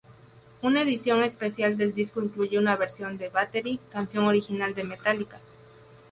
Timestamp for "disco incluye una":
1.93-2.75